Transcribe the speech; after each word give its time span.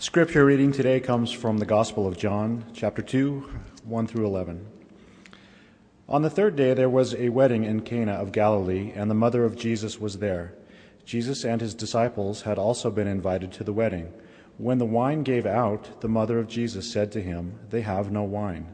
Scripture 0.00 0.44
reading 0.44 0.70
today 0.70 1.00
comes 1.00 1.32
from 1.32 1.58
the 1.58 1.66
Gospel 1.66 2.06
of 2.06 2.16
John, 2.16 2.64
chapter 2.72 3.02
2, 3.02 3.40
1 3.82 4.06
through 4.06 4.26
11. 4.26 4.64
On 6.08 6.22
the 6.22 6.30
third 6.30 6.54
day 6.54 6.72
there 6.72 6.88
was 6.88 7.16
a 7.16 7.30
wedding 7.30 7.64
in 7.64 7.80
Cana 7.80 8.12
of 8.12 8.30
Galilee, 8.30 8.92
and 8.94 9.10
the 9.10 9.16
mother 9.16 9.44
of 9.44 9.56
Jesus 9.56 9.98
was 9.98 10.18
there. 10.18 10.54
Jesus 11.04 11.44
and 11.44 11.60
his 11.60 11.74
disciples 11.74 12.42
had 12.42 12.60
also 12.60 12.92
been 12.92 13.08
invited 13.08 13.50
to 13.54 13.64
the 13.64 13.72
wedding. 13.72 14.12
When 14.56 14.78
the 14.78 14.86
wine 14.86 15.24
gave 15.24 15.46
out, 15.46 16.00
the 16.00 16.08
mother 16.08 16.38
of 16.38 16.46
Jesus 16.46 16.88
said 16.88 17.10
to 17.10 17.20
him, 17.20 17.58
They 17.70 17.80
have 17.80 18.12
no 18.12 18.22
wine. 18.22 18.72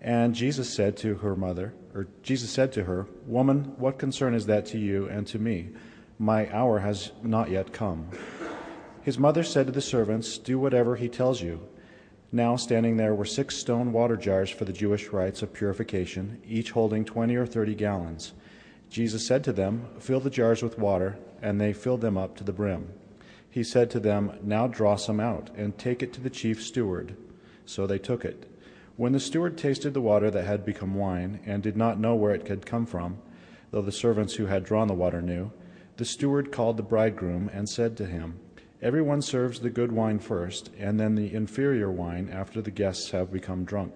And 0.00 0.36
Jesus 0.36 0.72
said 0.72 0.96
to 0.98 1.16
her 1.16 1.34
mother, 1.34 1.74
or 1.92 2.06
Jesus 2.22 2.50
said 2.50 2.72
to 2.74 2.84
her, 2.84 3.08
Woman, 3.26 3.74
what 3.76 3.98
concern 3.98 4.34
is 4.34 4.46
that 4.46 4.66
to 4.66 4.78
you 4.78 5.08
and 5.08 5.26
to 5.26 5.40
me? 5.40 5.70
My 6.16 6.48
hour 6.54 6.78
has 6.78 7.10
not 7.24 7.50
yet 7.50 7.72
come. 7.72 8.08
His 9.04 9.18
mother 9.18 9.42
said 9.42 9.66
to 9.66 9.72
the 9.72 9.82
servants, 9.82 10.38
Do 10.38 10.58
whatever 10.58 10.96
he 10.96 11.10
tells 11.10 11.42
you. 11.42 11.60
Now, 12.32 12.56
standing 12.56 12.96
there 12.96 13.14
were 13.14 13.26
six 13.26 13.54
stone 13.54 13.92
water 13.92 14.16
jars 14.16 14.48
for 14.48 14.64
the 14.64 14.72
Jewish 14.72 15.08
rites 15.08 15.42
of 15.42 15.52
purification, 15.52 16.40
each 16.48 16.70
holding 16.70 17.04
twenty 17.04 17.36
or 17.36 17.44
thirty 17.44 17.74
gallons. 17.74 18.32
Jesus 18.88 19.26
said 19.26 19.44
to 19.44 19.52
them, 19.52 19.86
Fill 19.98 20.20
the 20.20 20.30
jars 20.30 20.62
with 20.62 20.78
water, 20.78 21.18
and 21.42 21.60
they 21.60 21.74
filled 21.74 22.00
them 22.00 22.16
up 22.16 22.34
to 22.38 22.44
the 22.44 22.52
brim. 22.52 22.94
He 23.50 23.62
said 23.62 23.90
to 23.90 24.00
them, 24.00 24.38
Now 24.42 24.66
draw 24.68 24.96
some 24.96 25.20
out, 25.20 25.50
and 25.54 25.76
take 25.76 26.02
it 26.02 26.14
to 26.14 26.22
the 26.22 26.30
chief 26.30 26.62
steward. 26.62 27.14
So 27.66 27.86
they 27.86 27.98
took 27.98 28.24
it. 28.24 28.50
When 28.96 29.12
the 29.12 29.20
steward 29.20 29.58
tasted 29.58 29.92
the 29.92 30.00
water 30.00 30.30
that 30.30 30.46
had 30.46 30.64
become 30.64 30.94
wine, 30.94 31.40
and 31.44 31.62
did 31.62 31.76
not 31.76 32.00
know 32.00 32.14
where 32.14 32.34
it 32.34 32.48
had 32.48 32.64
come 32.64 32.86
from, 32.86 33.18
though 33.70 33.82
the 33.82 33.92
servants 33.92 34.36
who 34.36 34.46
had 34.46 34.64
drawn 34.64 34.88
the 34.88 34.94
water 34.94 35.20
knew, 35.20 35.52
the 35.98 36.06
steward 36.06 36.50
called 36.50 36.78
the 36.78 36.82
bridegroom 36.82 37.50
and 37.52 37.68
said 37.68 37.98
to 37.98 38.06
him, 38.06 38.40
Everyone 38.82 39.22
serves 39.22 39.60
the 39.60 39.70
good 39.70 39.92
wine 39.92 40.18
first, 40.18 40.70
and 40.78 40.98
then 40.98 41.14
the 41.14 41.32
inferior 41.32 41.90
wine 41.90 42.28
after 42.30 42.60
the 42.60 42.70
guests 42.70 43.10
have 43.10 43.32
become 43.32 43.64
drunk. 43.64 43.94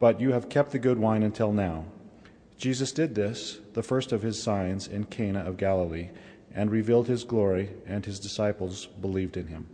But 0.00 0.20
you 0.20 0.32
have 0.32 0.48
kept 0.48 0.72
the 0.72 0.78
good 0.78 0.98
wine 0.98 1.22
until 1.22 1.52
now. 1.52 1.84
Jesus 2.56 2.92
did 2.92 3.14
this, 3.14 3.60
the 3.74 3.82
first 3.82 4.12
of 4.12 4.22
his 4.22 4.42
signs, 4.42 4.86
in 4.88 5.04
Cana 5.04 5.40
of 5.40 5.56
Galilee, 5.56 6.10
and 6.54 6.70
revealed 6.70 7.08
his 7.08 7.24
glory, 7.24 7.70
and 7.86 8.04
his 8.04 8.18
disciples 8.18 8.86
believed 8.86 9.36
in 9.36 9.48
him. 9.48 9.66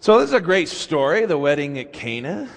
So, 0.00 0.18
this 0.18 0.28
is 0.28 0.34
a 0.34 0.40
great 0.40 0.68
story, 0.68 1.26
the 1.26 1.38
wedding 1.38 1.78
at 1.78 1.92
Cana. 1.92 2.48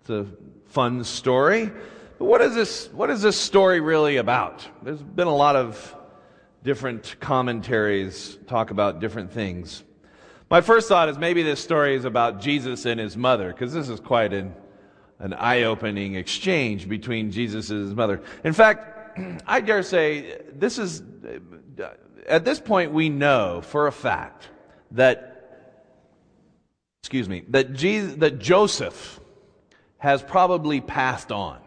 It's 0.00 0.10
a 0.10 0.26
fun 0.66 1.04
story. 1.04 1.70
But 2.18 2.24
what 2.24 2.40
is 2.40 2.54
this, 2.54 2.88
what 2.92 3.10
is 3.10 3.22
this 3.22 3.38
story 3.38 3.80
really 3.80 4.16
about? 4.16 4.66
There's 4.82 5.02
been 5.02 5.26
a 5.26 5.34
lot 5.34 5.56
of 5.56 5.94
different 6.66 7.14
commentaries 7.20 8.38
talk 8.48 8.72
about 8.72 8.98
different 8.98 9.32
things. 9.32 9.84
My 10.50 10.60
first 10.60 10.88
thought 10.88 11.08
is 11.08 11.16
maybe 11.16 11.44
this 11.44 11.60
story 11.62 11.94
is 11.94 12.04
about 12.04 12.40
Jesus 12.40 12.86
and 12.86 12.98
his 12.98 13.16
mother, 13.16 13.52
because 13.52 13.72
this 13.72 13.88
is 13.88 14.00
quite 14.00 14.32
an, 14.32 14.52
an 15.20 15.32
eye 15.32 15.62
opening 15.62 16.16
exchange 16.16 16.88
between 16.88 17.30
Jesus 17.30 17.70
and 17.70 17.86
his 17.86 17.94
mother. 17.94 18.20
In 18.42 18.52
fact, 18.52 19.16
I 19.46 19.60
dare 19.60 19.84
say 19.84 20.40
this 20.52 20.76
is, 20.78 21.04
at 22.26 22.44
this 22.44 22.58
point, 22.58 22.92
we 22.92 23.10
know 23.10 23.60
for 23.62 23.86
a 23.86 23.92
fact 23.92 24.48
that, 24.90 25.78
excuse 27.00 27.28
me, 27.28 27.44
that, 27.50 27.74
Jesus, 27.74 28.16
that 28.16 28.40
Joseph 28.40 29.20
has 29.98 30.20
probably 30.20 30.80
passed 30.80 31.30
on. 31.30 31.60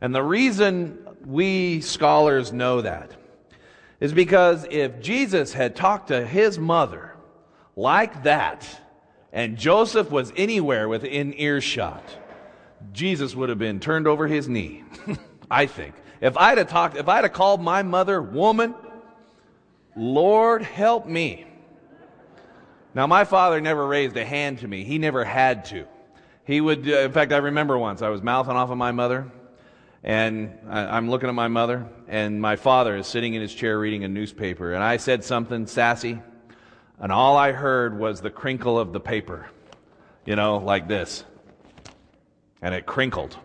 And 0.00 0.14
the 0.14 0.22
reason 0.22 1.06
we 1.26 1.82
scholars 1.82 2.50
know 2.50 2.80
that 2.80 3.19
is 4.00 4.12
because 4.12 4.66
if 4.70 5.00
Jesus 5.00 5.52
had 5.52 5.76
talked 5.76 6.08
to 6.08 6.26
his 6.26 6.58
mother 6.58 7.14
like 7.76 8.24
that, 8.24 8.66
and 9.32 9.56
Joseph 9.56 10.10
was 10.10 10.32
anywhere 10.36 10.88
within 10.88 11.34
earshot, 11.34 12.02
Jesus 12.92 13.36
would 13.36 13.48
have 13.48 13.58
been 13.58 13.78
turned 13.78 14.08
over 14.08 14.26
his 14.26 14.48
knee. 14.48 14.84
I 15.50 15.66
think. 15.66 15.94
If 16.20 16.36
I'd 16.36 16.58
have 16.58 16.68
talked, 16.68 16.96
if 16.96 17.08
I'd 17.08 17.24
have 17.24 17.32
called 17.32 17.62
my 17.62 17.82
mother 17.82 18.20
woman, 18.20 18.74
Lord 19.96 20.62
help 20.62 21.06
me. 21.06 21.46
Now, 22.94 23.06
my 23.06 23.24
father 23.24 23.60
never 23.60 23.86
raised 23.86 24.16
a 24.16 24.24
hand 24.24 24.60
to 24.60 24.68
me. 24.68 24.82
He 24.82 24.98
never 24.98 25.24
had 25.24 25.66
to. 25.66 25.86
He 26.44 26.60
would, 26.60 26.88
uh, 26.88 27.00
in 27.00 27.12
fact, 27.12 27.32
I 27.32 27.36
remember 27.36 27.78
once 27.78 28.02
I 28.02 28.08
was 28.08 28.22
mouthing 28.22 28.56
off 28.56 28.70
of 28.70 28.76
my 28.76 28.90
mother, 28.90 29.30
and 30.02 30.58
I, 30.68 30.96
am 30.96 31.10
looking 31.10 31.28
at 31.28 31.34
my 31.34 31.48
mother, 31.48 31.86
and 32.08 32.40
my 32.40 32.56
father 32.56 32.96
is 32.96 33.06
sitting 33.06 33.34
in 33.34 33.42
his 33.42 33.54
chair 33.54 33.78
reading 33.78 34.04
a 34.04 34.08
newspaper. 34.08 34.72
And 34.72 34.82
I 34.82 34.96
said 34.96 35.24
something 35.24 35.66
sassy, 35.66 36.20
and 36.98 37.12
all 37.12 37.36
I 37.36 37.52
heard 37.52 37.98
was 37.98 38.20
the 38.20 38.30
crinkle 38.30 38.78
of 38.78 38.92
the 38.92 39.00
paper, 39.00 39.50
you 40.24 40.36
know, 40.36 40.56
like 40.56 40.88
this. 40.88 41.24
And 42.62 42.74
it 42.74 42.86
crinkled. 42.86 43.36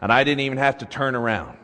And 0.00 0.12
I 0.12 0.24
didn't 0.24 0.40
even 0.40 0.58
have 0.58 0.78
to 0.78 0.84
turn 0.84 1.14
around. 1.14 1.56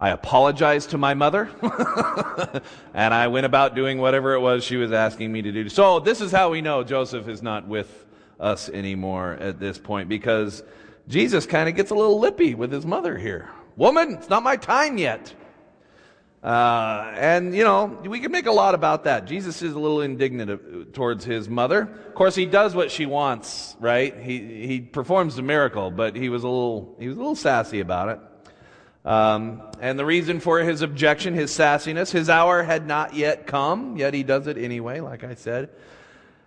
I 0.00 0.10
apologized 0.10 0.90
to 0.90 0.98
my 0.98 1.14
mother, 1.14 1.48
and 2.94 3.14
I 3.14 3.28
went 3.28 3.46
about 3.46 3.76
doing 3.76 3.98
whatever 3.98 4.34
it 4.34 4.40
was 4.40 4.64
she 4.64 4.76
was 4.76 4.90
asking 4.92 5.30
me 5.30 5.42
to 5.42 5.52
do. 5.52 5.68
So, 5.68 6.00
this 6.00 6.20
is 6.20 6.32
how 6.32 6.50
we 6.50 6.60
know 6.60 6.82
Joseph 6.82 7.28
is 7.28 7.40
not 7.40 7.68
with 7.68 8.04
us 8.40 8.68
anymore 8.68 9.34
at 9.34 9.60
this 9.60 9.78
point, 9.78 10.08
because 10.08 10.64
Jesus 11.08 11.46
kind 11.46 11.68
of 11.68 11.74
gets 11.74 11.90
a 11.90 11.94
little 11.94 12.18
lippy 12.18 12.54
with 12.54 12.72
his 12.72 12.86
mother 12.86 13.16
here. 13.18 13.50
Woman, 13.76 14.14
it's 14.14 14.28
not 14.28 14.42
my 14.42 14.56
time 14.56 14.98
yet. 14.98 15.34
Uh, 16.42 17.12
and, 17.14 17.54
you 17.54 17.62
know, 17.62 18.00
we 18.04 18.18
can 18.18 18.32
make 18.32 18.46
a 18.46 18.52
lot 18.52 18.74
about 18.74 19.04
that. 19.04 19.26
Jesus 19.26 19.62
is 19.62 19.74
a 19.74 19.78
little 19.78 20.00
indignant 20.00 20.92
towards 20.92 21.24
his 21.24 21.48
mother. 21.48 21.82
Of 21.82 22.14
course, 22.14 22.34
he 22.34 22.46
does 22.46 22.74
what 22.74 22.90
she 22.90 23.06
wants, 23.06 23.76
right? 23.78 24.16
He, 24.18 24.66
he 24.66 24.80
performs 24.80 25.36
the 25.36 25.42
miracle, 25.42 25.92
but 25.92 26.16
he 26.16 26.28
was 26.28 26.42
a 26.42 26.48
little, 26.48 26.96
he 26.98 27.06
was 27.06 27.16
a 27.16 27.20
little 27.20 27.36
sassy 27.36 27.78
about 27.78 28.08
it. 28.08 28.20
Um, 29.04 29.62
and 29.80 29.98
the 29.98 30.04
reason 30.04 30.40
for 30.40 30.60
his 30.60 30.82
objection, 30.82 31.34
his 31.34 31.50
sassiness, 31.52 32.10
his 32.10 32.28
hour 32.28 32.62
had 32.62 32.86
not 32.86 33.14
yet 33.14 33.46
come, 33.46 33.96
yet 33.96 34.12
he 34.12 34.24
does 34.24 34.48
it 34.48 34.58
anyway, 34.58 35.00
like 35.00 35.22
I 35.22 35.34
said. 35.34 35.70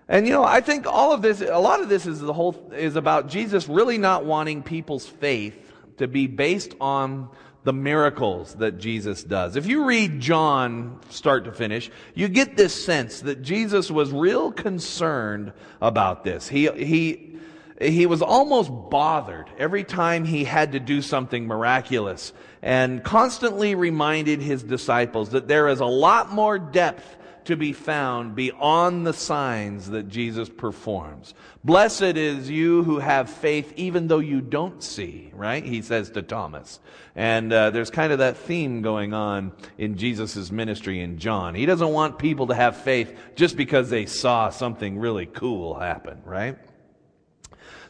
And 0.08 0.28
you 0.28 0.34
know, 0.34 0.44
I 0.44 0.62
think 0.62 0.86
all 0.86 1.14
of 1.14 1.22
this, 1.22 1.42
a 1.42 1.58
lot 1.58 1.82
of 1.82 1.90
this 1.90 2.06
is 2.06 2.20
the 2.20 2.34
whole, 2.34 2.72
is 2.76 2.96
about 2.96 3.28
Jesus 3.28 3.68
really 3.68 3.98
not 3.98 4.26
wanting 4.26 4.62
people's 4.62 5.08
faith 5.08 5.74
to 5.98 6.08
be 6.08 6.28
based 6.28 6.76
on 6.80 7.30
the 7.64 7.74
miracles 7.74 8.54
that 8.56 8.78
Jesus 8.78 9.24
does. 9.24 9.56
If 9.56 9.66
you 9.66 9.86
read 9.86 10.20
John 10.20 11.00
start 11.10 11.46
to 11.46 11.52
finish, 11.52 11.90
you 12.14 12.28
get 12.28 12.56
this 12.56 12.86
sense 12.86 13.22
that 13.22 13.42
Jesus 13.42 13.90
was 13.90 14.12
real 14.12 14.52
concerned 14.52 15.52
about 15.82 16.24
this. 16.24 16.48
He, 16.48 16.70
he, 16.70 17.40
he 17.82 18.06
was 18.06 18.22
almost 18.22 18.70
bothered 18.92 19.50
every 19.58 19.84
time 19.84 20.26
he 20.26 20.44
had 20.44 20.74
to 20.74 20.80
do 20.80 21.02
something 21.02 21.48
miraculous 21.48 22.34
and 22.62 23.04
constantly 23.04 23.74
reminded 23.74 24.42
his 24.42 24.62
disciples 24.62 25.30
that 25.30 25.48
there 25.48 25.68
is 25.68 25.80
a 25.80 25.86
lot 25.86 26.32
more 26.32 26.60
depth 26.60 27.18
to 27.46 27.56
be 27.56 27.74
found 27.74 28.36
beyond 28.36 29.06
the 29.06 29.14
signs 29.14 29.90
that 29.90 30.10
Jesus 30.10 30.50
performs. 30.50 31.34
Blessed 31.64 32.02
is 32.02 32.50
you 32.50 32.84
who 32.84 33.00
have 33.00 33.30
faith 33.30 33.74
even 33.76 34.08
though 34.08 34.20
you 34.20 34.42
don't 34.42 34.84
see, 34.84 35.32
right? 35.34 35.64
He 35.64 35.82
says 35.82 36.10
to 36.12 36.22
Thomas. 36.22 36.80
And 37.16 37.52
uh, 37.52 37.70
there's 37.70 37.90
kind 37.90 38.12
of 38.12 38.20
that 38.20 38.38
theme 38.38 38.82
going 38.82 39.14
on 39.14 39.52
in 39.78 39.98
Jesus' 39.98 40.52
ministry 40.52 41.02
in 41.02 41.18
John. 41.18 41.56
He 41.56 41.66
doesn't 41.66 41.90
want 41.90 42.20
people 42.20 42.48
to 42.48 42.56
have 42.56 42.78
faith 42.78 43.18
just 43.36 43.56
because 43.56 43.90
they 43.90 44.06
saw 44.06 44.50
something 44.50 44.98
really 44.98 45.26
cool 45.26 45.76
happen, 45.76 46.22
right? 46.26 46.58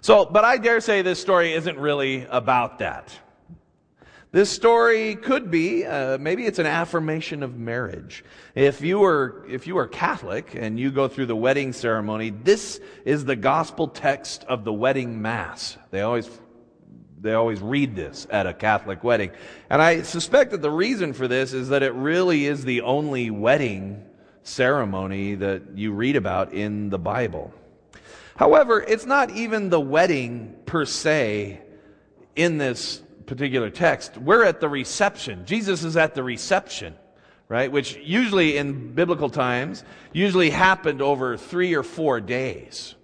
So, 0.02 0.26
but 0.26 0.46
I 0.46 0.58
dare 0.58 0.82
say 0.82 1.02
this 1.02 1.20
story 1.20 1.54
isn't 1.54 1.80
really 1.80 2.28
about 2.30 2.80
that. 2.80 3.12
This 4.36 4.50
story 4.50 5.16
could 5.16 5.50
be, 5.50 5.86
uh, 5.86 6.18
maybe 6.18 6.46
it's 6.46 6.60
an 6.60 6.66
affirmation 6.66 7.42
of 7.42 7.58
marriage. 7.58 8.26
If 8.54 8.82
you 8.82 9.00
were, 9.00 9.46
if 9.48 9.66
you 9.66 9.78
are 9.78 9.88
Catholic 9.88 10.56
and 10.56 10.78
you 10.78 10.92
go 10.92 11.08
through 11.08 11.28
the 11.28 11.36
wedding 11.38 11.72
ceremony, 11.72 12.32
this 12.32 12.82
is 13.06 13.24
the 13.24 13.38
gospel 13.38 13.88
text 13.88 14.44
of 14.44 14.66
the 14.66 14.74
wedding 14.74 15.22
mass. 15.22 15.78
They 15.90 16.02
always, 16.02 16.30
they 17.22 17.32
always 17.32 17.62
read 17.62 17.96
this 17.96 18.28
at 18.30 18.46
a 18.46 18.54
Catholic 18.54 19.06
wedding. 19.06 19.32
And 19.70 19.82
I 19.82 20.02
suspect 20.02 20.52
that 20.52 20.62
the 20.62 20.70
reason 20.70 21.14
for 21.14 21.30
this 21.30 21.54
is 21.54 21.70
that 21.70 21.82
it 21.82 21.94
really 21.94 22.46
is 22.46 22.66
the 22.66 22.82
only 22.82 23.30
wedding 23.30 24.04
ceremony 24.44 25.36
that 25.36 25.78
you 25.78 25.94
read 25.94 26.18
about 26.18 26.52
in 26.52 26.90
the 26.90 27.00
Bible. 27.00 27.54
However, 28.36 28.82
it's 28.82 29.06
not 29.06 29.30
even 29.30 29.70
the 29.70 29.80
wedding 29.80 30.58
per 30.66 30.84
se 30.84 31.62
in 32.36 32.58
this 32.58 33.02
particular 33.26 33.70
text, 33.70 34.18
we're 34.18 34.44
at 34.44 34.60
the 34.60 34.70
reception. 34.70 35.46
Jesus 35.46 35.84
is 35.84 35.98
at 35.98 36.16
the 36.16 36.24
reception, 36.24 36.96
right? 37.48 37.72
Which 37.72 37.98
usually 37.98 38.58
in 38.58 38.94
biblical 38.94 39.30
times, 39.30 39.84
usually 40.14 40.50
happened 40.50 41.02
over 41.02 41.38
three 41.38 41.74
or 41.74 41.84
four 41.84 42.22
days. 42.22 42.96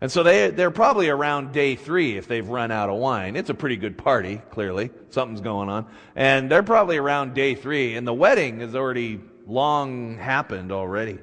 And 0.00 0.12
so 0.12 0.22
they, 0.22 0.50
they're 0.50 0.70
probably 0.70 1.08
around 1.08 1.52
day 1.52 1.76
three 1.76 2.18
if 2.18 2.28
they've 2.28 2.46
run 2.46 2.70
out 2.70 2.90
of 2.90 2.96
wine. 2.96 3.36
It's 3.36 3.48
a 3.48 3.54
pretty 3.54 3.76
good 3.76 3.96
party, 3.96 4.42
clearly. 4.50 4.90
Something's 5.10 5.40
going 5.40 5.70
on. 5.70 5.86
And 6.14 6.50
they're 6.50 6.62
probably 6.62 6.98
around 6.98 7.34
day 7.34 7.54
three, 7.54 7.96
and 7.96 8.06
the 8.06 8.12
wedding 8.12 8.60
has 8.60 8.74
already 8.74 9.20
long 9.46 10.18
happened 10.18 10.72
already. 10.72 11.18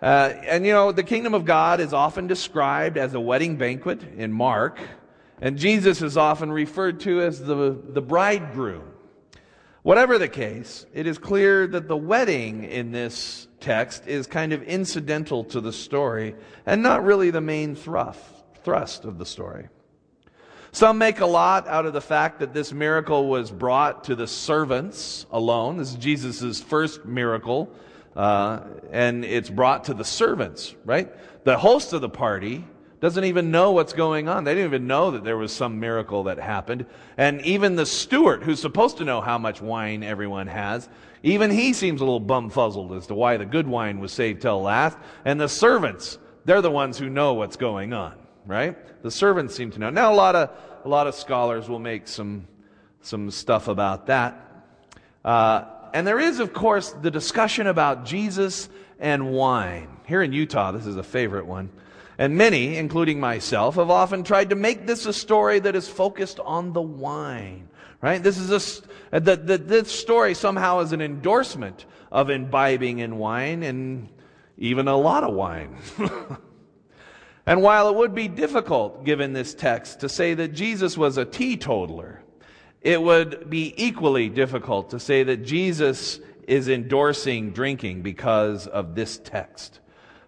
Uh, 0.00 0.32
and 0.44 0.64
you 0.64 0.72
know, 0.72 0.92
the 0.92 1.02
kingdom 1.02 1.34
of 1.34 1.44
God 1.44 1.78
is 1.78 1.92
often 1.92 2.26
described 2.26 2.96
as 2.96 3.12
a 3.12 3.20
wedding 3.20 3.56
banquet 3.56 4.02
in 4.16 4.32
Mark, 4.32 4.78
and 5.40 5.58
Jesus 5.58 6.02
is 6.02 6.16
often 6.16 6.52
referred 6.52 7.00
to 7.00 7.22
as 7.22 7.40
the, 7.40 7.78
the 7.88 8.02
bridegroom. 8.02 8.84
Whatever 9.82 10.18
the 10.18 10.28
case, 10.28 10.84
it 10.92 11.06
is 11.06 11.16
clear 11.16 11.66
that 11.66 11.88
the 11.88 11.96
wedding 11.96 12.64
in 12.64 12.92
this 12.92 13.48
text 13.60 14.06
is 14.06 14.26
kind 14.26 14.52
of 14.52 14.62
incidental 14.64 15.44
to 15.44 15.60
the 15.60 15.72
story 15.72 16.34
and 16.66 16.82
not 16.82 17.02
really 17.02 17.30
the 17.30 17.40
main 17.40 17.74
thrust, 17.74 18.20
thrust 18.62 19.06
of 19.06 19.16
the 19.16 19.24
story. 19.24 19.68
Some 20.72 20.98
make 20.98 21.20
a 21.20 21.26
lot 21.26 21.66
out 21.66 21.86
of 21.86 21.94
the 21.94 22.00
fact 22.00 22.40
that 22.40 22.52
this 22.52 22.72
miracle 22.72 23.28
was 23.28 23.50
brought 23.50 24.04
to 24.04 24.14
the 24.14 24.26
servants 24.26 25.26
alone. 25.32 25.78
This 25.78 25.90
is 25.90 25.96
Jesus' 25.96 26.60
first 26.60 27.04
miracle, 27.06 27.72
uh, 28.14 28.60
and 28.92 29.24
it's 29.24 29.50
brought 29.50 29.84
to 29.84 29.94
the 29.94 30.04
servants, 30.04 30.74
right? 30.84 31.10
The 31.44 31.58
host 31.58 31.92
of 31.92 32.02
the 32.02 32.08
party 32.08 32.64
doesn't 33.00 33.24
even 33.24 33.50
know 33.50 33.72
what's 33.72 33.94
going 33.94 34.28
on. 34.28 34.44
They 34.44 34.54
didn't 34.54 34.70
even 34.70 34.86
know 34.86 35.12
that 35.12 35.24
there 35.24 35.38
was 35.38 35.52
some 35.52 35.80
miracle 35.80 36.24
that 36.24 36.38
happened. 36.38 36.84
And 37.16 37.40
even 37.42 37.76
the 37.76 37.86
steward, 37.86 38.42
who's 38.42 38.60
supposed 38.60 38.98
to 38.98 39.04
know 39.04 39.20
how 39.22 39.38
much 39.38 39.62
wine 39.62 40.02
everyone 40.02 40.46
has, 40.48 40.88
even 41.22 41.50
he 41.50 41.72
seems 41.72 42.00
a 42.00 42.04
little 42.04 42.20
bumfuzzled 42.20 42.96
as 42.96 43.06
to 43.06 43.14
why 43.14 43.38
the 43.38 43.46
good 43.46 43.66
wine 43.66 44.00
was 44.00 44.12
saved 44.12 44.42
till 44.42 44.60
last. 44.62 44.98
And 45.24 45.40
the 45.40 45.48
servants, 45.48 46.18
they're 46.44 46.62
the 46.62 46.70
ones 46.70 46.98
who 46.98 47.08
know 47.08 47.34
what's 47.34 47.56
going 47.56 47.94
on, 47.94 48.14
right? 48.46 48.76
The 49.02 49.10
servants 49.10 49.54
seem 49.54 49.70
to 49.72 49.78
know. 49.78 49.90
Now, 49.90 50.12
a 50.12 50.16
lot 50.16 50.36
of, 50.36 50.50
a 50.84 50.88
lot 50.88 51.06
of 51.06 51.14
scholars 51.14 51.68
will 51.68 51.78
make 51.78 52.06
some, 52.06 52.46
some 53.00 53.30
stuff 53.30 53.68
about 53.68 54.06
that. 54.06 54.46
Uh, 55.24 55.64
and 55.94 56.06
there 56.06 56.20
is, 56.20 56.38
of 56.38 56.52
course, 56.52 56.90
the 57.02 57.10
discussion 57.10 57.66
about 57.66 58.04
Jesus 58.04 58.68
and 58.98 59.32
wine. 59.32 59.88
Here 60.06 60.22
in 60.22 60.32
Utah, 60.32 60.72
this 60.72 60.86
is 60.86 60.96
a 60.96 61.02
favorite 61.02 61.46
one. 61.46 61.70
And 62.20 62.36
many, 62.36 62.76
including 62.76 63.18
myself, 63.18 63.76
have 63.76 63.88
often 63.88 64.24
tried 64.24 64.50
to 64.50 64.54
make 64.54 64.86
this 64.86 65.06
a 65.06 65.12
story 65.12 65.58
that 65.60 65.74
is 65.74 65.88
focused 65.88 66.38
on 66.38 66.74
the 66.74 66.82
wine. 66.82 67.70
Right? 68.02 68.22
This 68.22 68.36
is 68.36 68.82
a, 69.10 69.20
the, 69.20 69.36
the, 69.36 69.56
this 69.56 69.90
story 69.90 70.34
somehow 70.34 70.80
is 70.80 70.92
an 70.92 71.00
endorsement 71.00 71.86
of 72.12 72.28
imbibing 72.28 72.98
in 72.98 73.16
wine 73.16 73.62
and 73.62 74.10
even 74.58 74.86
a 74.86 74.98
lot 74.98 75.24
of 75.24 75.32
wine. 75.32 75.74
and 77.46 77.62
while 77.62 77.88
it 77.88 77.94
would 77.96 78.14
be 78.14 78.28
difficult, 78.28 79.02
given 79.06 79.32
this 79.32 79.54
text, 79.54 80.00
to 80.00 80.08
say 80.10 80.34
that 80.34 80.48
Jesus 80.48 80.98
was 80.98 81.16
a 81.16 81.24
teetotaler, 81.24 82.22
it 82.82 83.00
would 83.00 83.48
be 83.48 83.72
equally 83.82 84.28
difficult 84.28 84.90
to 84.90 85.00
say 85.00 85.22
that 85.22 85.38
Jesus 85.38 86.20
is 86.46 86.68
endorsing 86.68 87.52
drinking 87.52 88.02
because 88.02 88.66
of 88.66 88.94
this 88.94 89.16
text. 89.16 89.79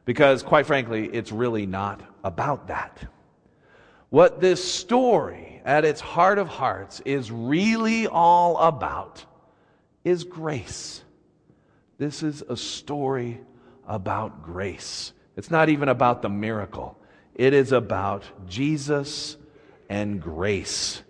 Because, 0.05 0.43
quite 0.43 0.67
frankly, 0.67 1.07
it's 1.07 1.31
really 1.33 1.67
not 1.67 2.01
about 2.25 2.69
that. 2.69 2.99
What 4.11 4.41
this 4.41 4.63
story, 4.63 5.63
at 5.65 5.85
its 5.85 6.01
heart 6.01 6.39
of 6.39 6.49
hearts, 6.49 7.01
is 7.05 7.31
really 7.31 8.07
all 8.07 8.59
about 8.59 9.25
is 10.05 10.25
grace. 10.25 11.03
This 11.99 12.23
is 12.23 12.43
a 12.43 12.57
story 12.57 13.41
about 13.87 14.43
grace. 14.43 15.13
It's 15.37 15.51
not 15.51 15.69
even 15.69 15.89
about 15.89 16.23
the 16.23 16.29
miracle, 16.29 16.99
it 17.35 17.55
is 17.55 17.73
about 17.73 18.25
Jesus 18.47 19.37
and 19.89 20.21
grace. 20.21 21.03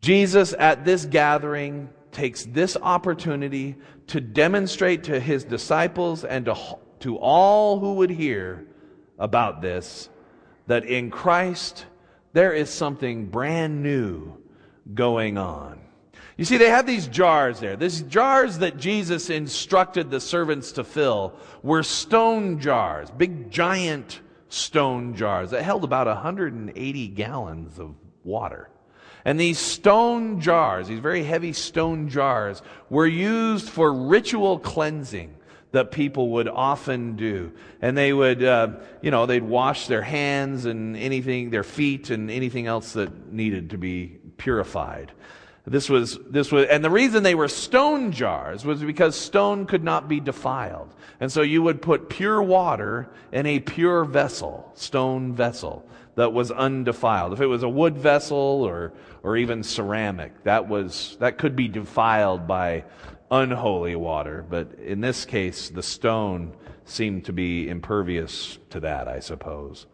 Jesus 0.00 0.54
at 0.58 0.84
this 0.84 1.04
gathering 1.04 1.90
takes 2.12 2.44
this 2.44 2.76
opportunity 2.80 3.76
to 4.08 4.20
demonstrate 4.20 5.04
to 5.04 5.20
his 5.20 5.44
disciples 5.44 6.24
and 6.24 6.46
to 6.46 6.54
to 7.00 7.16
all 7.16 7.78
who 7.80 7.94
would 7.94 8.10
hear 8.10 8.66
about 9.18 9.62
this 9.62 10.08
that 10.66 10.84
in 10.84 11.10
Christ 11.10 11.86
there 12.32 12.52
is 12.52 12.70
something 12.70 13.26
brand 13.26 13.82
new 13.82 14.36
going 14.94 15.38
on. 15.38 15.80
You 16.36 16.44
see, 16.44 16.56
they 16.56 16.70
have 16.70 16.86
these 16.86 17.08
jars 17.08 17.58
there. 17.58 17.74
These 17.76 18.02
jars 18.02 18.58
that 18.58 18.76
Jesus 18.76 19.28
instructed 19.28 20.10
the 20.10 20.20
servants 20.20 20.72
to 20.72 20.84
fill 20.84 21.34
were 21.64 21.82
stone 21.82 22.60
jars, 22.60 23.10
big 23.10 23.50
giant 23.50 24.20
stone 24.48 25.16
jars 25.16 25.50
that 25.50 25.62
held 25.62 25.82
about 25.82 26.06
180 26.06 27.08
gallons 27.08 27.78
of 27.80 27.94
water. 28.22 28.70
And 29.24 29.38
these 29.38 29.58
stone 29.58 30.40
jars, 30.40 30.86
these 30.86 31.00
very 31.00 31.24
heavy 31.24 31.52
stone 31.52 32.08
jars, 32.08 32.62
were 32.88 33.06
used 33.06 33.68
for 33.68 33.92
ritual 33.92 34.60
cleansing 34.60 35.34
that 35.72 35.90
people 35.92 36.30
would 36.30 36.48
often 36.48 37.16
do. 37.16 37.52
And 37.82 37.96
they 37.96 38.12
would, 38.12 38.42
uh, 38.42 38.68
you 39.02 39.10
know, 39.10 39.26
they'd 39.26 39.42
wash 39.42 39.86
their 39.86 40.02
hands 40.02 40.64
and 40.64 40.96
anything, 40.96 41.50
their 41.50 41.64
feet 41.64 42.10
and 42.10 42.30
anything 42.30 42.66
else 42.66 42.92
that 42.94 43.32
needed 43.32 43.70
to 43.70 43.78
be 43.78 44.18
purified. 44.38 45.12
This 45.66 45.90
was, 45.90 46.18
this 46.30 46.50
was, 46.50 46.66
and 46.68 46.82
the 46.82 46.90
reason 46.90 47.22
they 47.22 47.34
were 47.34 47.48
stone 47.48 48.12
jars 48.12 48.64
was 48.64 48.82
because 48.82 49.14
stone 49.14 49.66
could 49.66 49.84
not 49.84 50.08
be 50.08 50.18
defiled. 50.18 50.94
And 51.20 51.30
so 51.30 51.42
you 51.42 51.62
would 51.62 51.82
put 51.82 52.08
pure 52.08 52.42
water 52.42 53.10
in 53.32 53.44
a 53.44 53.60
pure 53.60 54.04
vessel, 54.04 54.70
stone 54.74 55.34
vessel, 55.34 55.86
that 56.14 56.32
was 56.32 56.50
undefiled. 56.50 57.34
If 57.34 57.40
it 57.40 57.46
was 57.46 57.62
a 57.62 57.68
wood 57.68 57.98
vessel 57.98 58.36
or, 58.36 58.92
or 59.22 59.36
even 59.36 59.62
ceramic, 59.62 60.42
that 60.44 60.68
was, 60.68 61.16
that 61.20 61.36
could 61.36 61.54
be 61.54 61.68
defiled 61.68 62.46
by 62.48 62.84
unholy 63.30 63.96
water, 63.96 64.44
but 64.48 64.72
in 64.78 65.00
this 65.00 65.24
case, 65.24 65.68
the 65.68 65.82
stone 65.82 66.54
seemed 66.84 67.24
to 67.26 67.32
be 67.32 67.68
impervious 67.68 68.58
to 68.70 68.80
that, 68.80 69.08
I 69.08 69.20
suppose. 69.20 69.86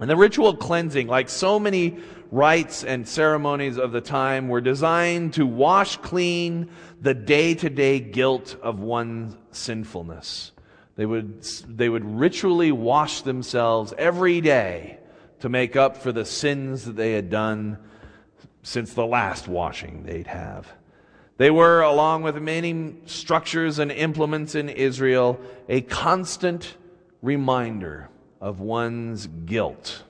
And 0.00 0.10
the 0.10 0.16
ritual 0.16 0.56
cleansing, 0.56 1.06
like 1.06 1.28
so 1.28 1.60
many 1.60 1.98
rites 2.32 2.82
and 2.82 3.06
ceremonies 3.06 3.78
of 3.78 3.92
the 3.92 4.00
time, 4.00 4.48
were 4.48 4.60
designed 4.60 5.34
to 5.34 5.46
wash 5.46 5.96
clean 5.98 6.70
the 7.00 7.14
day 7.14 7.54
to 7.54 7.70
day 7.70 8.00
guilt 8.00 8.56
of 8.62 8.80
one's 8.80 9.36
sinfulness. 9.52 10.52
They 10.96 11.06
would, 11.06 11.42
they 11.68 11.88
would 11.88 12.04
ritually 12.04 12.72
wash 12.72 13.22
themselves 13.22 13.94
every 13.96 14.40
day 14.40 14.98
to 15.40 15.48
make 15.48 15.76
up 15.76 15.96
for 15.96 16.10
the 16.10 16.24
sins 16.24 16.84
that 16.84 16.96
they 16.96 17.12
had 17.12 17.30
done 17.30 17.78
since 18.62 18.94
the 18.94 19.06
last 19.06 19.48
washing 19.48 20.02
they'd 20.04 20.26
have. 20.26 20.72
They 21.42 21.50
were, 21.50 21.80
along 21.80 22.22
with 22.22 22.36
many 22.36 22.94
structures 23.06 23.80
and 23.80 23.90
implements 23.90 24.54
in 24.54 24.68
Israel, 24.68 25.40
a 25.68 25.80
constant 25.80 26.76
reminder 27.20 28.08
of 28.40 28.60
one's 28.60 29.26
guilt. 29.26 30.04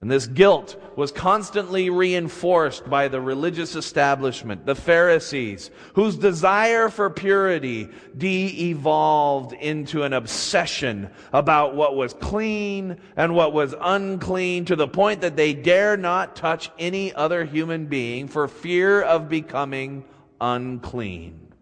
And 0.00 0.10
this 0.10 0.26
guilt 0.26 0.82
was 0.96 1.12
constantly 1.12 1.90
reinforced 1.90 2.90
by 2.90 3.06
the 3.06 3.20
religious 3.20 3.76
establishment, 3.76 4.66
the 4.66 4.74
Pharisees, 4.74 5.70
whose 5.94 6.16
desire 6.16 6.88
for 6.88 7.08
purity 7.08 7.88
de 8.18 8.70
evolved 8.70 9.52
into 9.52 10.02
an 10.02 10.12
obsession 10.12 11.08
about 11.32 11.76
what 11.76 11.94
was 11.94 12.14
clean 12.14 12.96
and 13.16 13.32
what 13.36 13.52
was 13.52 13.76
unclean 13.80 14.64
to 14.64 14.74
the 14.74 14.88
point 14.88 15.20
that 15.20 15.36
they 15.36 15.54
dare 15.54 15.96
not 15.96 16.34
touch 16.34 16.68
any 16.80 17.14
other 17.14 17.44
human 17.44 17.86
being 17.86 18.26
for 18.26 18.48
fear 18.48 19.00
of 19.02 19.28
becoming 19.28 20.04
unclean. 20.40 21.52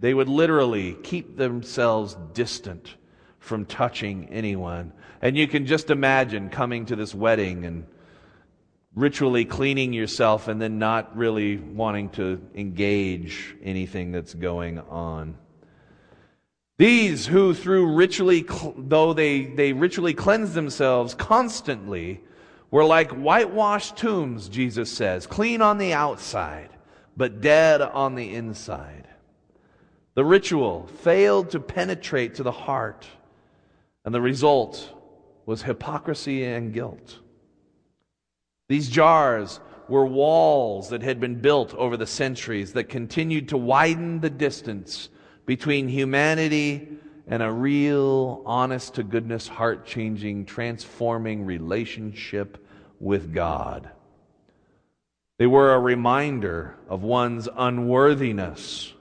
They 0.00 0.14
would 0.14 0.28
literally 0.28 0.94
keep 1.02 1.36
themselves 1.36 2.16
distant 2.32 2.96
from 3.38 3.66
touching 3.66 4.28
anyone. 4.30 4.92
And 5.20 5.36
you 5.36 5.46
can 5.46 5.66
just 5.66 5.90
imagine 5.90 6.48
coming 6.48 6.86
to 6.86 6.96
this 6.96 7.14
wedding 7.14 7.64
and 7.66 7.86
ritually 8.94 9.44
cleaning 9.44 9.92
yourself 9.92 10.48
and 10.48 10.60
then 10.60 10.78
not 10.78 11.16
really 11.16 11.56
wanting 11.56 12.10
to 12.10 12.40
engage 12.54 13.56
anything 13.62 14.12
that's 14.12 14.34
going 14.34 14.78
on. 14.78 15.36
These 16.76 17.26
who 17.26 17.54
through 17.54 17.94
ritually, 17.94 18.44
though 18.76 19.12
they, 19.12 19.44
they 19.44 19.72
ritually 19.72 20.14
cleanse 20.14 20.54
themselves 20.54 21.14
constantly, 21.14 22.20
were 22.70 22.84
like 22.84 23.12
whitewashed 23.12 23.96
tombs, 23.96 24.48
Jesus 24.48 24.90
says, 24.90 25.26
clean 25.26 25.62
on 25.62 25.78
the 25.78 25.92
outside, 25.92 26.70
but 27.16 27.40
dead 27.40 27.80
on 27.80 28.14
the 28.14 28.34
inside. 28.34 29.08
The 30.14 30.24
ritual 30.24 30.86
failed 30.86 31.50
to 31.50 31.60
penetrate 31.60 32.36
to 32.36 32.42
the 32.42 32.52
heart 32.52 33.06
and 34.04 34.14
the 34.14 34.20
result 34.20 34.90
was 35.46 35.62
hypocrisy 35.62 36.44
and 36.44 36.72
guilt. 36.72 37.18
These 38.68 38.88
jars 38.88 39.60
were 39.88 40.06
walls 40.06 40.88
that 40.90 41.02
had 41.02 41.20
been 41.20 41.40
built 41.40 41.74
over 41.74 41.96
the 41.96 42.06
centuries 42.06 42.72
that 42.72 42.84
continued 42.84 43.48
to 43.50 43.58
widen 43.58 44.20
the 44.20 44.30
distance 44.30 45.10
between 45.46 45.88
humanity 45.88 46.88
and 47.26 47.42
a 47.42 47.50
real, 47.50 48.42
honest 48.46 48.94
to 48.94 49.02
goodness, 49.02 49.48
heart 49.48 49.86
changing, 49.86 50.46
transforming 50.46 51.44
relationship 51.44 52.66
with 53.00 53.32
God. 53.32 53.90
They 55.38 55.46
were 55.46 55.74
a 55.74 55.80
reminder 55.80 56.76
of 56.88 57.02
one's 57.02 57.48
unworthiness 57.56 58.92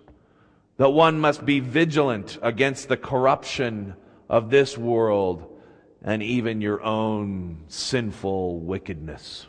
that 0.77 0.89
one 0.89 1.19
must 1.19 1.45
be 1.45 1.59
vigilant 1.59 2.39
against 2.41 2.89
the 2.89 2.97
corruption 2.97 3.95
of 4.29 4.49
this 4.49 4.77
world 4.77 5.61
and 6.01 6.23
even 6.23 6.59
your 6.59 6.81
own 6.81 7.65
sinful 7.67 8.59
wickedness. 8.59 9.45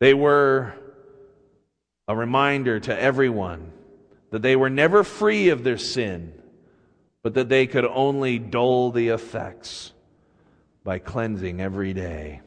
They 0.00 0.14
were 0.14 0.74
a 2.06 2.16
reminder 2.16 2.80
to 2.80 3.00
everyone 3.00 3.72
that 4.30 4.42
they 4.42 4.56
were 4.56 4.70
never 4.70 5.04
free 5.04 5.50
of 5.50 5.64
their 5.64 5.78
sin, 5.78 6.32
but 7.22 7.34
that 7.34 7.50
they 7.50 7.66
could 7.66 7.84
only 7.84 8.38
dull 8.38 8.90
the 8.90 9.08
effects 9.08 9.92
by 10.82 10.98
cleansing 10.98 11.60
every 11.60 11.92
day. 11.92 12.40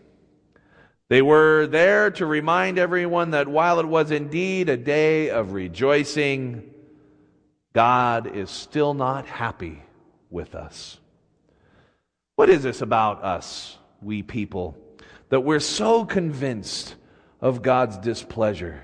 They 1.11 1.21
were 1.21 1.67
there 1.67 2.09
to 2.11 2.25
remind 2.25 2.79
everyone 2.79 3.31
that 3.31 3.49
while 3.49 3.81
it 3.81 3.85
was 3.85 4.11
indeed 4.11 4.69
a 4.69 4.77
day 4.77 5.29
of 5.29 5.51
rejoicing, 5.51 6.73
God 7.73 8.33
is 8.33 8.49
still 8.49 8.93
not 8.93 9.25
happy 9.25 9.83
with 10.29 10.55
us. 10.55 11.01
What 12.37 12.49
is 12.49 12.63
this 12.63 12.81
about 12.81 13.25
us, 13.25 13.77
we 14.01 14.23
people, 14.23 14.77
that 15.27 15.41
we're 15.41 15.59
so 15.59 16.05
convinced 16.05 16.95
of 17.41 17.61
God's 17.61 17.97
displeasure? 17.97 18.81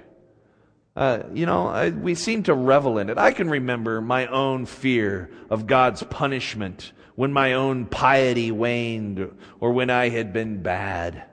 Uh, 0.98 1.24
you 1.34 1.46
know, 1.46 1.70
I, 1.70 1.92
we 1.92 2.14
seem 2.14 2.44
to 2.44 2.54
revel 2.54 2.98
in 2.98 3.10
it. 3.10 3.18
I 3.18 3.32
can 3.32 3.50
remember 3.50 4.02
my 4.02 4.28
own 4.28 4.66
fear 4.66 5.32
of 5.50 5.66
God's 5.66 6.04
punishment 6.04 6.92
when 7.16 7.32
my 7.32 7.54
own 7.54 7.86
piety 7.86 8.52
waned 8.52 9.32
or 9.62 9.72
when 9.72 9.90
I 9.90 10.10
had 10.10 10.34
been 10.34 10.62
bad. 10.62 11.24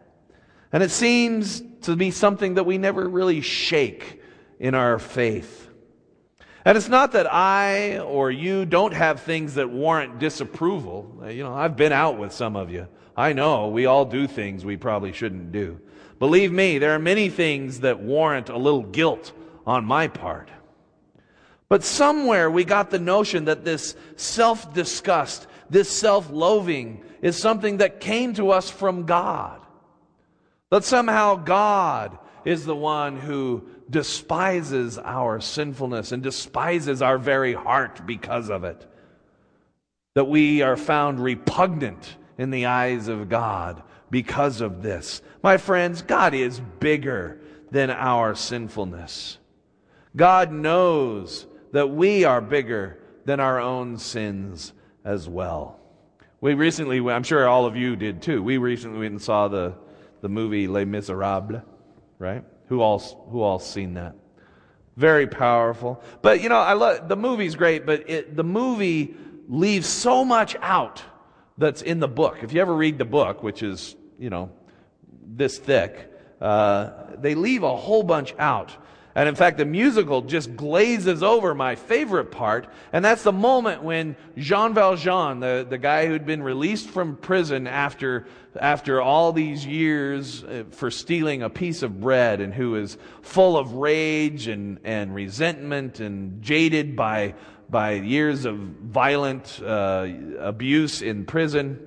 And 0.75 0.83
it 0.83 0.91
seems 0.91 1.63
to 1.83 1.95
be 1.95 2.11
something 2.11 2.55
that 2.55 2.65
we 2.65 2.79
never 2.79 3.09
really 3.09 3.43
shake 3.43 4.21
in 4.59 4.75
our 4.75 4.99
faith. 4.99 5.71
And 6.65 6.77
it's 6.77 6.89
not 6.89 7.13
that 7.13 7.33
I 7.33 8.01
or 8.01 8.33
you 8.33 8.67
don't 8.67 8.93
have 8.93 9.21
things 9.21 9.55
that 9.55 9.71
warrant 9.71 10.19
disapproval. 10.19 11.27
You 11.29 11.45
know, 11.45 11.55
I've 11.55 11.77
been 11.77 11.93
out 11.93 12.19
with 12.19 12.33
some 12.33 12.57
of 12.57 12.73
you. 12.73 12.89
I 13.17 13.35
know 13.35 13.69
we 13.69 13.87
all 13.87 14.05
do 14.05 14.27
things 14.27 14.65
we 14.65 14.77
probably 14.77 15.13
shouldn't 15.13 15.53
do. 15.53 15.81
Believe 16.19 16.51
me, 16.51 16.79
there 16.79 16.97
are 16.97 16.99
many 16.99 17.29
things 17.29 17.81
that 17.81 18.01
warrant 18.01 18.49
a 18.49 18.59
little 18.59 18.83
guilt 18.83 19.31
on 19.65 19.85
my 19.85 20.09
part. 20.09 20.49
But 21.69 21.85
somewhere 21.85 22.51
we 22.51 22.65
got 22.65 22.91
the 22.91 22.99
notion 22.99 23.45
that 23.45 23.65
this 23.65 23.95
self 24.17 24.75
disgust, 24.75 25.47
this 25.71 25.89
self 25.89 26.31
loathing, 26.31 27.05
is 27.23 27.37
something 27.37 27.77
that 27.77 28.01
came 28.01 28.35
to 28.35 28.51
us 28.51 28.69
from 28.69 29.07
God. 29.07 29.64
That 30.75 30.83
somehow 30.83 31.37
God 31.37 32.19
is 32.45 32.65
the 32.65 32.75
one 32.75 33.17
who 33.17 33.65
despises 33.89 34.99
our 34.99 35.41
sinfulness 35.41 36.11
and 36.11 36.21
despises 36.21 37.01
our 37.01 37.17
very 37.17 37.55
heart 37.55 38.05
because 38.05 38.51
of 38.51 38.65
it. 38.65 38.85
That 40.17 40.25
we 40.25 40.63
are 40.63 40.77
found 40.77 41.21
repugnant 41.21 42.17
in 42.39 42.51
the 42.51 42.67
eyes 42.67 43.07
of 43.07 43.29
God 43.29 43.85
because 44.11 44.61
of 44.61 44.83
this. 44.83 45.23
My 45.45 45.59
friends, 45.59 46.03
God 46.03 46.35
is 46.35 46.59
bigger 46.81 47.39
than 47.71 47.91
our 47.91 48.35
sinfulness. 48.35 49.39
God 50.17 50.51
knows 50.51 51.47
that 51.71 51.91
we 51.91 52.25
are 52.25 52.41
bigger 52.41 52.99
than 53.27 53.39
our 53.39 53.61
own 53.61 53.97
sins 53.97 54.73
as 55.05 55.29
well. 55.29 55.79
We 56.41 56.55
recently, 56.55 56.99
I'm 56.99 57.23
sure 57.23 57.47
all 57.47 57.65
of 57.65 57.77
you 57.77 57.95
did 57.95 58.23
too. 58.23 58.43
We 58.43 58.59
recently 58.59 58.99
went 58.99 59.13
and 59.13 59.23
saw 59.23 59.47
the, 59.47 59.75
the 60.25 60.29
movie 60.31 60.67
Les 60.67 60.87
Miserables, 60.87 61.61
right? 62.19 62.43
Who 62.69 62.81
all, 62.81 62.99
who 63.31 63.43
all 63.43 63.59
seen 63.59 63.93
that? 63.95 64.15
Very 64.97 65.27
powerful. 65.27 66.03
But 66.23 66.41
you 66.41 66.49
know, 66.49 66.57
I 66.57 66.73
love, 66.73 67.11
the 67.11 67.17
movie's 67.17 67.57
great, 67.57 67.85
but 67.85 68.09
it, 68.09 68.35
the 68.35 68.43
movie 68.43 69.15
leaves 69.49 69.87
so 69.87 70.25
much 70.25 70.57
out 70.63 71.03
that's 71.59 71.83
in 71.83 72.01
the 72.01 72.09
book. 72.09 72.39
If 72.43 72.55
you 72.55 72.63
ever 72.63 72.75
read 72.75 72.97
the 72.97 73.05
book, 73.05 73.43
which 73.43 73.63
is, 73.63 73.97
you 74.19 74.31
know, 74.31 74.51
this 75.27 75.59
thick, 75.59 76.11
uh, 76.41 77.17
they 77.19 77.35
leave 77.35 77.63
a 77.63 77.77
whole 77.77 78.03
bunch 78.03 78.35
out. 78.39 78.75
And 79.17 79.29
in 79.29 79.37
fact, 79.37 79.59
the 79.59 79.65
musical 79.65 80.23
just 80.23 80.57
glazes 80.57 81.23
over 81.23 81.55
my 81.55 81.77
favorite 81.77 82.33
part, 82.33 82.67
and 82.93 83.05
that's 83.05 83.23
the 83.23 83.33
moment 83.33 83.85
when 83.85 84.17
Jean 84.37 84.75
Valjean, 84.75 85.39
the, 85.39 85.65
the 85.69 85.79
guy 85.79 86.07
who'd 86.07 86.27
been 86.27 86.43
released 86.43 86.89
from 86.89 87.17
prison 87.17 87.69
after, 87.69 88.27
after 88.59 89.01
all 89.01 89.33
these 89.33 89.65
years 89.65 90.43
uh, 90.43 90.65
for 90.73 90.91
stealing 90.91 91.43
a 91.43 91.51
piece 91.51 91.85
of 91.85 92.01
bread, 92.01 92.41
and 92.41 92.53
who 92.53 92.75
is 92.75 92.99
full 93.23 93.57
of 93.57 93.75
rage 93.75 94.49
and, 94.49 94.81
and 94.83 95.15
resentment 95.15 96.01
and 96.01 96.43
jaded 96.43 96.97
by, 96.97 97.35
by 97.71 97.93
years 97.93 98.45
of 98.45 98.57
violent 98.57 99.61
uh, 99.65 100.09
abuse 100.41 101.03
in 101.03 101.25
prison. 101.25 101.79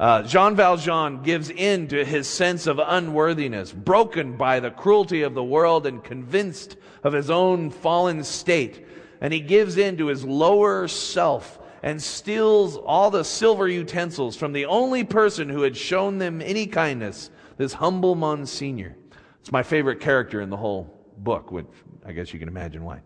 Uh, 0.00 0.22
Jean 0.22 0.56
Valjean 0.56 1.22
gives 1.22 1.50
in 1.50 1.86
to 1.88 2.02
his 2.06 2.26
sense 2.26 2.66
of 2.66 2.80
unworthiness, 2.82 3.70
broken 3.70 4.34
by 4.34 4.58
the 4.58 4.70
cruelty 4.70 5.20
of 5.20 5.34
the 5.34 5.44
world 5.44 5.86
and 5.86 6.02
convinced 6.02 6.78
of 7.04 7.12
his 7.12 7.28
own 7.28 7.68
fallen 7.68 8.24
state. 8.24 8.86
And 9.20 9.30
he 9.30 9.40
gives 9.40 9.76
in 9.76 9.98
to 9.98 10.06
his 10.06 10.24
lower 10.24 10.88
self 10.88 11.58
and 11.82 12.02
steals 12.02 12.78
all 12.78 13.10
the 13.10 13.24
silver 13.24 13.68
utensils 13.68 14.36
from 14.36 14.54
the 14.54 14.64
only 14.64 15.04
person 15.04 15.50
who 15.50 15.60
had 15.60 15.76
shown 15.76 16.16
them 16.16 16.40
any 16.40 16.66
kindness, 16.66 17.30
this 17.58 17.74
humble 17.74 18.14
Monsignor. 18.14 18.96
It's 19.40 19.52
my 19.52 19.62
favorite 19.62 20.00
character 20.00 20.40
in 20.40 20.48
the 20.48 20.56
whole 20.56 20.98
book, 21.18 21.52
which 21.52 21.66
I 22.06 22.12
guess 22.12 22.32
you 22.32 22.38
can 22.38 22.48
imagine 22.48 22.84
why. 22.84 23.02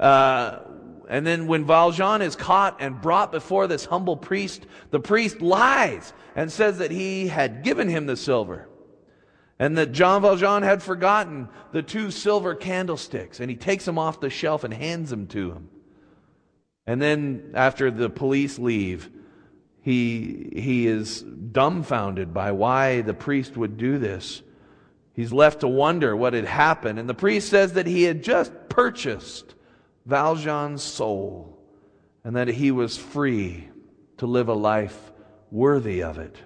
Uh, 0.00 0.60
and 1.08 1.26
then 1.26 1.46
when 1.46 1.64
Valjean 1.64 2.22
is 2.22 2.36
caught 2.36 2.80
and 2.80 3.00
brought 3.00 3.32
before 3.32 3.66
this 3.66 3.84
humble 3.84 4.16
priest, 4.16 4.66
the 4.90 5.00
priest 5.00 5.40
lies 5.40 6.12
and 6.34 6.50
says 6.50 6.78
that 6.78 6.90
he 6.90 7.28
had 7.28 7.62
given 7.62 7.88
him 7.88 8.06
the 8.06 8.16
silver. 8.16 8.68
And 9.58 9.78
that 9.78 9.92
Jean 9.92 10.22
Valjean 10.22 10.62
had 10.62 10.82
forgotten 10.82 11.48
the 11.72 11.82
two 11.82 12.10
silver 12.10 12.54
candlesticks. 12.54 13.38
And 13.38 13.48
he 13.48 13.56
takes 13.56 13.84
them 13.84 13.98
off 13.98 14.20
the 14.20 14.30
shelf 14.30 14.64
and 14.64 14.74
hands 14.74 15.10
them 15.10 15.26
to 15.28 15.52
him. 15.52 15.68
And 16.86 17.00
then 17.00 17.52
after 17.54 17.90
the 17.90 18.10
police 18.10 18.58
leave, 18.58 19.08
he, 19.82 20.50
he 20.54 20.86
is 20.86 21.22
dumbfounded 21.22 22.34
by 22.34 22.52
why 22.52 23.02
the 23.02 23.14
priest 23.14 23.56
would 23.56 23.76
do 23.76 23.98
this. 23.98 24.42
He's 25.14 25.32
left 25.32 25.60
to 25.60 25.68
wonder 25.68 26.16
what 26.16 26.32
had 26.32 26.46
happened. 26.46 26.98
And 26.98 27.08
the 27.08 27.14
priest 27.14 27.48
says 27.48 27.74
that 27.74 27.86
he 27.86 28.04
had 28.04 28.24
just 28.24 28.52
purchased 28.68 29.54
Valjean's 30.06 30.82
soul 30.82 31.58
and 32.24 32.36
that 32.36 32.48
he 32.48 32.70
was 32.70 32.96
free 32.96 33.68
to 34.18 34.26
live 34.26 34.48
a 34.48 34.54
life 34.54 35.12
worthy 35.50 36.02
of 36.02 36.18
it. 36.18 36.36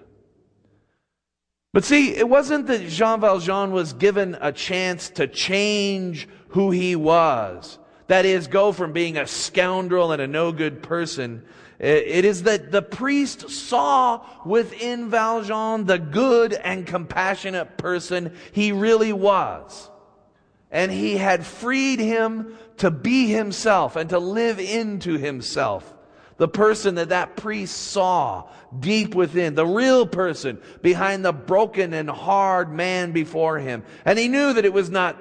But 1.73 1.85
see, 1.85 2.15
it 2.15 2.29
wasn't 2.29 2.69
that 2.69 2.89
Jean 2.89 3.21
Valjean 3.21 3.71
was 3.71 3.93
given 3.93 4.37
a 4.41 4.51
chance 4.51 5.11
to 5.11 5.27
change 5.27 6.27
who 6.49 6.71
he 6.71 6.97
was. 6.97 7.79
That 8.07 8.25
is, 8.25 8.47
go 8.47 8.73
from 8.73 8.93
being 8.93 9.19
a 9.19 9.27
scoundrel 9.27 10.13
and 10.13 10.23
a 10.23 10.27
no 10.27 10.53
good 10.53 10.83
person. 10.83 11.43
It 11.79 12.25
is 12.25 12.45
that 12.45 12.73
the 12.73 12.81
priest 12.81 13.51
saw 13.51 14.25
within 14.47 15.11
Valjean 15.11 15.85
the 15.85 15.99
good 15.99 16.55
and 16.55 16.87
compassionate 16.87 17.77
person 17.77 18.35
he 18.53 18.73
really 18.73 19.13
was. 19.13 19.91
And 20.71 20.91
he 20.91 21.17
had 21.17 21.47
freed 21.47 22.01
him 22.01 22.57
to 22.79 22.91
be 22.91 23.29
himself 23.29 23.97
and 23.97 24.11
to 24.11 24.19
live 24.19 24.59
into 24.59 25.17
himself. 25.17 25.93
The 26.39 26.49
person 26.49 26.97
that 26.97 27.11
that 27.11 27.37
priest 27.37 27.77
saw 27.77 28.49
deep 28.79 29.15
within, 29.15 29.55
the 29.55 29.67
real 29.67 30.07
person 30.07 30.61
behind 30.83 31.25
the 31.25 31.33
broken 31.33 31.95
and 31.95 32.11
hard 32.11 32.71
man 32.71 33.13
before 33.13 33.59
him. 33.59 33.85
And 34.05 34.19
he 34.19 34.29
knew 34.29 34.53
that 34.53 34.65
it 34.65 34.73
was 34.73 34.91
not 34.91 35.17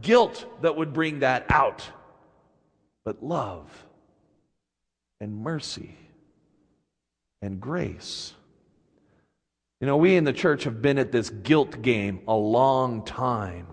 guilt 0.00 0.44
that 0.62 0.76
would 0.76 0.92
bring 0.92 1.20
that 1.20 1.46
out, 1.48 1.88
but 3.04 3.22
love 3.22 3.86
and 5.20 5.36
mercy 5.36 5.96
and 7.40 7.60
grace. 7.60 8.32
You 9.80 9.86
know, 9.86 9.96
we 9.96 10.16
in 10.16 10.24
the 10.24 10.32
church 10.32 10.64
have 10.64 10.82
been 10.82 10.98
at 10.98 11.12
this 11.12 11.30
guilt 11.30 11.82
game 11.82 12.20
a 12.26 12.34
long 12.34 13.04
time. 13.04 13.68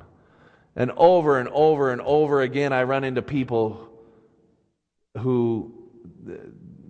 And 0.76 0.92
over 0.98 1.40
and 1.40 1.50
over 1.50 1.92
and 1.92 2.02
over 2.02 2.42
again, 2.42 2.74
I 2.74 2.84
run 2.84 3.04
into 3.04 3.22
people 3.22 3.90
who 5.18 5.74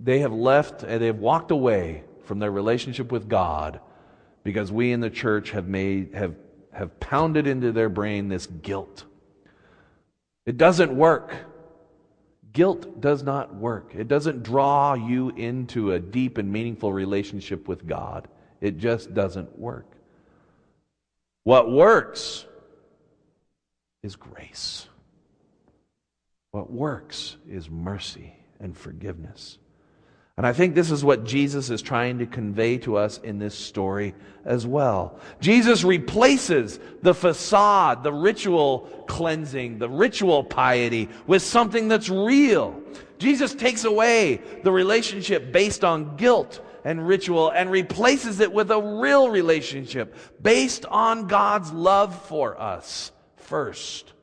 they 0.01 0.19
have 0.19 0.33
left 0.33 0.83
and 0.83 1.01
they 1.01 1.07
have 1.07 1.19
walked 1.19 1.51
away 1.51 2.03
from 2.23 2.39
their 2.39 2.51
relationship 2.51 3.11
with 3.11 3.29
God 3.29 3.79
because 4.43 4.71
we 4.71 4.91
in 4.91 4.99
the 4.99 5.09
church 5.09 5.51
have 5.51 5.67
made 5.67 6.13
have 6.13 6.35
have 6.71 6.99
pounded 6.99 7.47
into 7.47 7.71
their 7.71 7.89
brain 7.89 8.27
this 8.27 8.47
guilt. 8.47 9.05
It 10.45 10.57
doesn't 10.57 10.95
work. 10.95 11.33
Guilt 12.51 13.01
does 13.01 13.23
not 13.23 13.55
work. 13.55 13.93
It 13.95 14.07
doesn't 14.07 14.43
draw 14.43 14.93
you 14.93 15.29
into 15.29 15.91
a 15.91 15.99
deep 15.99 16.37
and 16.37 16.51
meaningful 16.51 16.91
relationship 16.91 17.67
with 17.67 17.85
God. 17.87 18.27
It 18.61 18.77
just 18.77 19.13
doesn't 19.13 19.57
work. 19.57 19.85
What 21.43 21.71
works 21.71 22.45
is 24.05 24.15
grace. 24.15 24.87
What 26.51 26.71
works 26.71 27.35
is 27.49 27.69
mercy 27.69 28.33
and 28.59 28.77
forgiveness. 28.77 29.57
And 30.37 30.45
I 30.45 30.53
think 30.53 30.75
this 30.75 30.91
is 30.91 31.03
what 31.03 31.23
Jesus 31.23 31.69
is 31.69 31.81
trying 31.81 32.19
to 32.19 32.25
convey 32.25 32.77
to 32.79 32.97
us 32.97 33.17
in 33.19 33.39
this 33.39 33.55
story 33.55 34.13
as 34.43 34.67
well. 34.67 35.19
Jesus 35.39 35.83
replaces 35.83 36.79
the 37.01 37.13
facade, 37.13 38.03
the 38.03 38.13
ritual 38.13 38.81
cleansing, 39.07 39.79
the 39.79 39.89
ritual 39.89 40.43
piety 40.43 41.09
with 41.25 41.41
something 41.41 41.87
that's 41.87 42.09
real. 42.09 42.79
Jesus 43.17 43.55
takes 43.55 43.85
away 43.85 44.41
the 44.63 44.71
relationship 44.71 45.51
based 45.51 45.83
on 45.83 46.15
guilt 46.17 46.61
and 46.83 47.07
ritual 47.07 47.49
and 47.49 47.71
replaces 47.71 48.39
it 48.39 48.51
with 48.51 48.69
a 48.71 48.81
real 48.81 49.29
relationship 49.29 50.15
based 50.41 50.85
on 50.85 51.27
God's 51.27 51.71
love 51.71 52.13
for 52.27 52.59
us 52.61 53.11
first. 53.45 54.13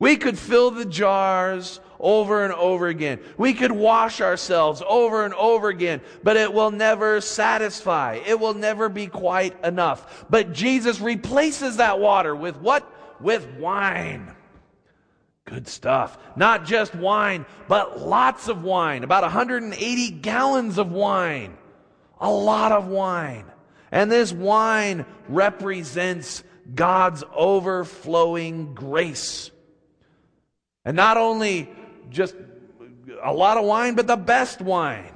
We 0.00 0.16
could 0.16 0.38
fill 0.38 0.70
the 0.70 0.84
jars 0.84 1.80
over 1.98 2.44
and 2.44 2.54
over 2.54 2.86
again. 2.86 3.20
We 3.36 3.52
could 3.54 3.72
wash 3.72 4.20
ourselves 4.20 4.82
over 4.88 5.24
and 5.24 5.34
over 5.34 5.68
again, 5.68 6.00
but 6.22 6.36
it 6.36 6.52
will 6.52 6.70
never 6.70 7.20
satisfy. 7.20 8.20
It 8.24 8.38
will 8.38 8.54
never 8.54 8.88
be 8.88 9.08
quite 9.08 9.62
enough. 9.64 10.26
But 10.30 10.52
Jesus 10.52 11.00
replaces 11.00 11.78
that 11.78 11.98
water 11.98 12.36
with 12.36 12.56
what? 12.58 12.90
With 13.20 13.48
wine. 13.58 14.34
Good 15.44 15.66
stuff. 15.66 16.18
Not 16.36 16.64
just 16.64 16.94
wine, 16.94 17.46
but 17.66 18.00
lots 18.00 18.48
of 18.48 18.62
wine. 18.62 19.02
About 19.02 19.22
180 19.24 20.10
gallons 20.10 20.78
of 20.78 20.92
wine. 20.92 21.56
A 22.20 22.30
lot 22.30 22.70
of 22.70 22.86
wine. 22.86 23.46
And 23.90 24.12
this 24.12 24.32
wine 24.32 25.06
represents 25.28 26.44
God's 26.74 27.24
overflowing 27.34 28.74
grace. 28.74 29.50
And 30.84 30.96
not 30.96 31.16
only 31.16 31.70
just 32.10 32.34
a 33.22 33.32
lot 33.32 33.56
of 33.56 33.64
wine, 33.64 33.94
but 33.94 34.06
the 34.06 34.16
best 34.16 34.60
wine. 34.60 35.12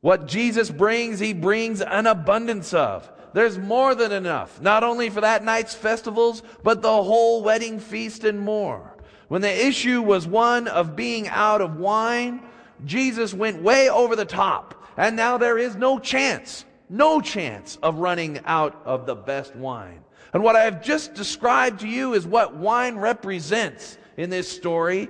What 0.00 0.26
Jesus 0.26 0.70
brings, 0.70 1.18
he 1.18 1.32
brings 1.32 1.80
an 1.80 2.06
abundance 2.06 2.72
of. 2.72 3.10
There's 3.34 3.58
more 3.58 3.94
than 3.94 4.12
enough, 4.12 4.60
not 4.60 4.84
only 4.84 5.10
for 5.10 5.20
that 5.20 5.44
night's 5.44 5.74
festivals, 5.74 6.42
but 6.62 6.82
the 6.82 7.02
whole 7.02 7.42
wedding 7.42 7.78
feast 7.78 8.24
and 8.24 8.40
more. 8.40 8.94
When 9.28 9.42
the 9.42 9.66
issue 9.66 10.00
was 10.00 10.26
one 10.26 10.68
of 10.68 10.96
being 10.96 11.28
out 11.28 11.60
of 11.60 11.76
wine, 11.76 12.42
Jesus 12.84 13.34
went 13.34 13.62
way 13.62 13.90
over 13.90 14.16
the 14.16 14.24
top. 14.24 14.82
And 14.96 15.14
now 15.14 15.36
there 15.36 15.58
is 15.58 15.76
no 15.76 15.98
chance, 15.98 16.64
no 16.88 17.20
chance 17.20 17.76
of 17.82 17.98
running 17.98 18.40
out 18.44 18.80
of 18.84 19.06
the 19.06 19.14
best 19.14 19.54
wine. 19.54 20.02
And 20.32 20.42
what 20.42 20.56
I 20.56 20.64
have 20.64 20.82
just 20.82 21.14
described 21.14 21.80
to 21.80 21.88
you 21.88 22.14
is 22.14 22.26
what 22.26 22.56
wine 22.56 22.96
represents 22.96 23.96
in 24.16 24.30
this 24.30 24.50
story 24.50 25.08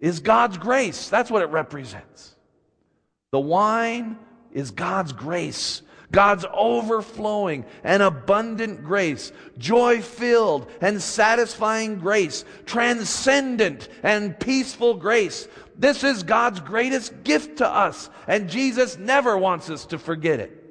is 0.00 0.20
God's 0.20 0.58
grace. 0.58 1.08
That's 1.08 1.30
what 1.30 1.42
it 1.42 1.50
represents. 1.50 2.36
The 3.32 3.40
wine 3.40 4.18
is 4.52 4.70
God's 4.70 5.12
grace. 5.12 5.82
God's 6.12 6.46
overflowing 6.54 7.64
and 7.82 8.00
abundant 8.00 8.84
grace, 8.84 9.32
joy 9.58 10.00
filled 10.00 10.70
and 10.80 11.02
satisfying 11.02 11.98
grace, 11.98 12.44
transcendent 12.66 13.88
and 14.04 14.38
peaceful 14.38 14.94
grace. 14.94 15.48
This 15.76 16.04
is 16.04 16.22
God's 16.22 16.60
greatest 16.60 17.24
gift 17.24 17.58
to 17.58 17.68
us, 17.68 18.10
and 18.28 18.48
Jesus 18.48 18.96
never 18.96 19.36
wants 19.36 19.68
us 19.70 19.86
to 19.86 19.98
forget 19.98 20.38
it. 20.38 20.63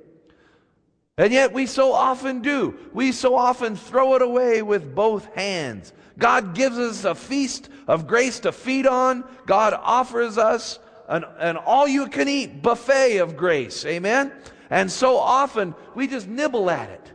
And 1.18 1.32
yet 1.32 1.54
we 1.54 1.68
so 1.68 1.94
often 1.94 2.42
do. 2.42 2.78
We 2.92 3.12
so 3.12 3.36
often 3.36 3.76
throw 3.76 4.16
it 4.16 4.22
away 4.22 4.64
with 4.64 4.96
both 4.96 5.26
hands. 5.36 5.94
God 6.18 6.56
gives 6.56 6.78
us 6.78 7.06
a 7.06 7.14
feast 7.14 7.70
of 7.88 8.08
grace 8.08 8.40
to 8.42 8.52
feed 8.52 8.88
on. 8.88 9.24
God 9.46 9.74
offers 9.74 10.38
us 10.38 10.80
an, 11.08 11.24
an 11.38 11.58
all 11.58 11.88
you 11.88 12.08
can 12.08 12.28
eat 12.28 12.64
buffet 12.64 13.18
of 13.18 13.38
grace. 13.38 13.86
Amen? 13.86 14.32
And 14.72 14.92
so 14.92 15.18
often 15.18 15.76
we 15.94 16.08
just 16.08 16.28
nibble 16.28 16.70
at 16.72 16.90
it. 16.90 17.12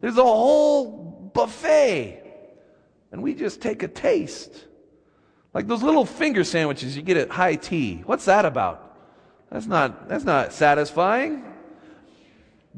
There's 0.00 0.18
a 0.18 0.22
whole 0.22 1.30
buffet. 1.32 2.18
And 3.10 3.22
we 3.22 3.34
just 3.34 3.62
take 3.62 3.82
a 3.82 3.88
taste. 3.88 4.66
Like 5.54 5.66
those 5.66 5.82
little 5.82 6.04
finger 6.04 6.44
sandwiches 6.44 6.94
you 6.96 7.02
get 7.02 7.16
at 7.16 7.30
high 7.30 7.56
tea. 7.56 8.02
What's 8.04 8.26
that 8.26 8.44
about? 8.44 8.91
That's 9.52 9.66
not, 9.66 10.08
that's 10.08 10.24
not 10.24 10.54
satisfying. 10.54 11.44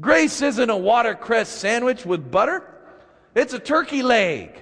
Grace 0.01 0.41
isn't 0.41 0.69
a 0.69 0.75
watercress 0.75 1.47
sandwich 1.47 2.05
with 2.05 2.29
butter. 2.29 2.69
It's 3.33 3.53
a 3.53 3.59
turkey 3.59 4.03
leg. 4.03 4.61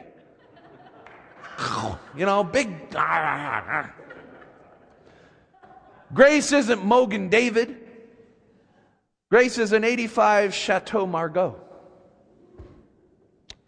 You 2.16 2.28
know, 2.28 2.44
big. 2.44 2.70
Grace 6.14 6.52
isn't 6.52 6.86
Mogen 6.86 7.32
David. 7.32 7.76
Grace 9.32 9.58
is 9.58 9.72
an 9.74 9.84
85 9.84 10.54
Chateau 10.54 11.08
Margaux. 11.08 11.56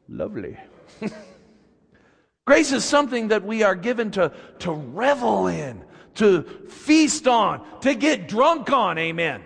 Lovely. 0.07 0.57
Grace 2.45 2.71
is 2.71 2.85
something 2.85 3.29
that 3.29 3.43
we 3.43 3.63
are 3.63 3.73
given 3.73 4.11
to, 4.11 4.31
to 4.59 4.71
revel 4.71 5.47
in, 5.47 5.83
to 6.15 6.43
feast 6.69 7.27
on, 7.27 7.61
to 7.81 7.95
get 7.95 8.27
drunk 8.27 8.71
on. 8.71 8.97
Amen. 8.97 9.43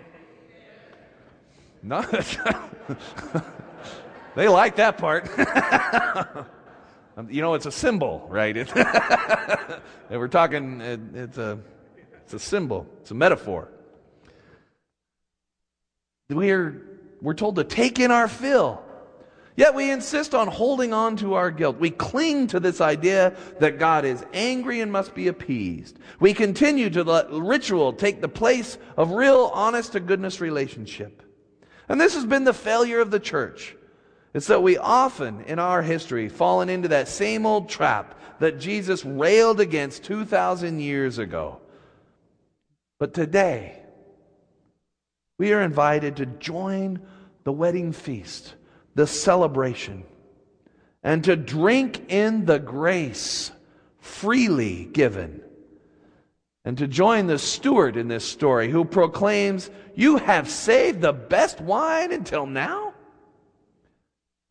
No. 1.82 2.02
they 4.34 4.48
like 4.48 4.76
that 4.76 4.98
part. 4.98 5.28
Um, 7.16 7.28
you 7.30 7.42
know, 7.42 7.52
it's 7.52 7.66
a 7.66 7.72
symbol, 7.72 8.26
right? 8.30 8.56
we're 10.10 10.28
talking, 10.28 10.80
it's 10.80 11.36
a, 11.36 11.58
it's 12.22 12.32
a 12.32 12.38
symbol, 12.38 12.86
it's 13.02 13.10
a 13.10 13.14
metaphor. 13.14 13.68
We're, 16.30 16.80
we're 17.20 17.34
told 17.34 17.56
to 17.56 17.64
take 17.64 17.98
in 17.98 18.10
our 18.10 18.26
fill. 18.26 18.82
Yet 19.60 19.74
we 19.74 19.90
insist 19.90 20.34
on 20.34 20.48
holding 20.48 20.94
on 20.94 21.16
to 21.16 21.34
our 21.34 21.50
guilt. 21.50 21.78
We 21.78 21.90
cling 21.90 22.46
to 22.46 22.60
this 22.60 22.80
idea 22.80 23.36
that 23.58 23.78
God 23.78 24.06
is 24.06 24.24
angry 24.32 24.80
and 24.80 24.90
must 24.90 25.14
be 25.14 25.28
appeased. 25.28 25.98
We 26.18 26.32
continue 26.32 26.88
to 26.88 27.04
let 27.04 27.30
ritual 27.30 27.92
take 27.92 28.22
the 28.22 28.28
place 28.28 28.78
of 28.96 29.10
real 29.10 29.50
honest 29.52 29.92
to 29.92 30.00
goodness 30.00 30.40
relationship. 30.40 31.22
And 31.90 32.00
this 32.00 32.14
has 32.14 32.24
been 32.24 32.44
the 32.44 32.54
failure 32.54 33.00
of 33.00 33.10
the 33.10 33.20
church. 33.20 33.76
It's 34.32 34.46
that 34.46 34.62
we 34.62 34.78
often 34.78 35.42
in 35.42 35.58
our 35.58 35.82
history 35.82 36.30
fallen 36.30 36.70
into 36.70 36.88
that 36.88 37.08
same 37.08 37.44
old 37.44 37.68
trap 37.68 38.18
that 38.38 38.60
Jesus 38.60 39.04
railed 39.04 39.60
against 39.60 40.04
2,000 40.04 40.80
years 40.80 41.18
ago. 41.18 41.60
But 42.98 43.12
today, 43.12 43.78
we 45.36 45.52
are 45.52 45.60
invited 45.60 46.16
to 46.16 46.24
join 46.24 47.02
the 47.44 47.52
wedding 47.52 47.92
feast, 47.92 48.54
the 49.00 49.06
celebration, 49.06 50.04
and 51.02 51.24
to 51.24 51.34
drink 51.34 52.12
in 52.12 52.44
the 52.44 52.58
grace 52.58 53.50
freely 53.98 54.84
given 54.84 55.40
and 56.66 56.76
to 56.76 56.86
join 56.86 57.26
the 57.26 57.38
steward 57.38 57.96
in 57.96 58.08
this 58.08 58.26
story 58.26 58.70
who 58.70 58.84
proclaims, 58.84 59.70
You 59.94 60.18
have 60.18 60.50
saved 60.50 61.00
the 61.00 61.14
best 61.14 61.62
wine 61.62 62.12
until 62.12 62.44
now? 62.44 62.92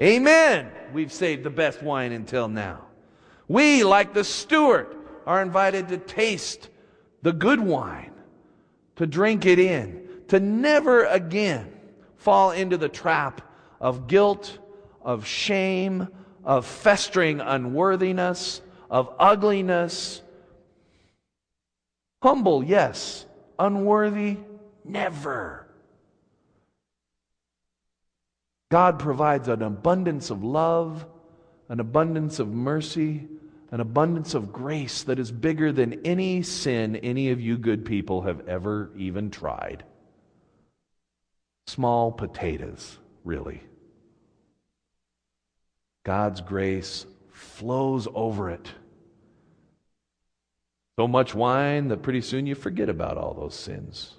Amen. 0.02 0.72
We've 0.94 1.14
saved 1.14 1.44
the 1.44 1.52
best 1.52 1.84
wine 1.84 2.12
until 2.12 2.48
now. 2.48 2.86
We, 3.48 3.84
like 3.84 4.16
the 4.16 4.24
steward, 4.24 4.88
are 5.28 5.44
invited 5.44 5.90
to 5.90 6.00
taste 6.00 6.70
the 7.22 7.34
good 7.34 7.60
wine, 7.60 8.14
to 8.96 9.06
drink 9.06 9.46
it 9.46 9.60
in, 9.60 10.08
to 10.30 10.40
never 10.40 11.04
again 11.06 11.72
fall 12.18 12.50
into 12.50 12.78
the 12.78 12.90
trap 12.90 13.44
of 13.80 14.08
guilt, 14.08 14.58
of 15.02 15.26
shame, 15.26 16.08
of 16.44 16.66
festering 16.66 17.42
unworthiness, 17.42 18.62
of 18.90 19.14
ugliness 19.20 20.22
Humble, 22.22 22.64
yes. 22.64 23.26
Unworthy, 23.58 24.38
never. 24.84 25.68
God 28.70 29.00
provides 29.00 29.48
an 29.48 29.62
abundance 29.62 30.30
of 30.30 30.44
love, 30.44 31.06
an 31.70 31.80
abundance 31.80 32.40
of 32.40 32.50
mercy, 32.50 33.28
an 33.72 33.80
abundance 33.80 34.34
of 34.34 34.52
grace 34.54 35.04
that 35.04 35.20
is 35.20 35.32
bigger 35.32 35.72
than 35.72 36.06
any 36.06 36.42
sin 36.42 36.96
any 36.98 37.32
of 37.32 37.40
you 37.40 37.58
good 37.58 37.86
people 37.86 38.22
have 38.22 38.48
ever 38.48 38.92
even 38.98 39.32
tried. 39.32 39.84
Small 41.68 42.12
potatoes, 42.12 42.98
really. 43.24 43.62
God's 46.04 46.42
grace 46.42 47.06
flows 47.32 48.08
over 48.14 48.50
it 48.50 48.70
so 50.98 51.08
much 51.08 51.34
wine 51.34 51.88
that 51.88 52.02
pretty 52.02 52.20
soon 52.20 52.46
you 52.46 52.56
forget 52.56 52.90
about 52.90 53.18
all 53.18 53.34
those 53.34 53.56
sins. 53.56 54.16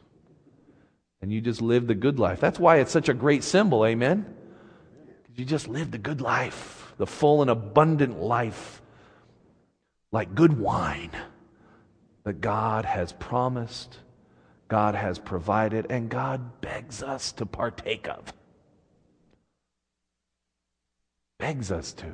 And 1.20 1.30
you 1.30 1.42
just 1.42 1.60
live 1.60 1.86
the 1.86 1.94
good 1.94 2.18
life. 2.18 2.40
That's 2.40 2.58
why 2.58 2.78
it's 2.78 2.90
such 2.90 3.10
a 3.10 3.14
great 3.14 3.44
symbol, 3.44 3.84
amen? 3.84 4.24
You 5.36 5.44
just 5.44 5.68
live 5.68 5.90
the 5.90 5.98
good 5.98 6.22
life. 6.22 6.78
the 7.00 7.06
full 7.06 7.40
and 7.40 7.50
abundant 7.50 8.20
life, 8.20 8.82
like 10.12 10.34
good 10.34 10.58
wine 10.58 11.10
that 12.24 12.42
God 12.42 12.84
has 12.84 13.14
promised, 13.14 13.96
God 14.68 14.94
has 14.94 15.18
provided, 15.18 15.86
and 15.88 16.10
God 16.10 16.60
begs 16.60 17.02
us 17.02 17.32
to 17.32 17.46
partake 17.46 18.06
of. 18.06 18.34
Begs 21.40 21.72
us 21.72 21.94
to. 21.94 22.06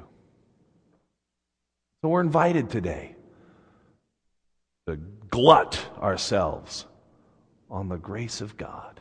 So 2.01 2.09
we're 2.09 2.21
invited 2.21 2.71
today 2.71 3.17
to 4.87 4.97
glut 4.97 5.85
ourselves 6.01 6.87
on 7.69 7.89
the 7.89 7.97
grace 7.97 8.41
of 8.41 8.57
God. 8.57 9.01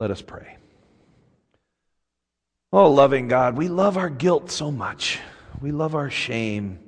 Let 0.00 0.10
us 0.10 0.22
pray. 0.22 0.56
Oh, 2.72 2.90
loving 2.90 3.28
God, 3.28 3.58
we 3.58 3.68
love 3.68 3.98
our 3.98 4.08
guilt 4.08 4.50
so 4.50 4.70
much. 4.70 5.18
We 5.60 5.70
love 5.70 5.94
our 5.94 6.08
shame. 6.08 6.78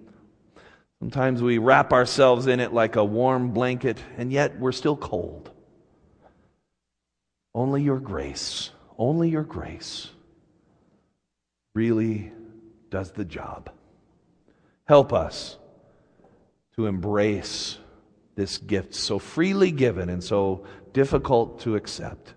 Sometimes 1.00 1.42
we 1.42 1.58
wrap 1.58 1.92
ourselves 1.92 2.46
in 2.46 2.60
it 2.60 2.72
like 2.72 2.96
a 2.96 3.04
warm 3.04 3.50
blanket, 3.50 3.98
and 4.16 4.32
yet 4.32 4.58
we're 4.58 4.72
still 4.72 4.96
cold. 4.96 5.50
Only 7.54 7.82
your 7.82 8.00
grace, 8.00 8.70
only 8.96 9.28
your 9.28 9.42
grace 9.42 10.08
really 11.80 12.30
does 12.90 13.12
the 13.12 13.24
job. 13.24 13.70
Help 14.84 15.14
us 15.14 15.56
to 16.76 16.84
embrace 16.84 17.78
this 18.34 18.58
gift 18.58 18.94
so 18.94 19.18
freely 19.18 19.70
given 19.70 20.10
and 20.10 20.22
so 20.22 20.66
difficult 20.92 21.60
to 21.60 21.76
accept. 21.76 22.34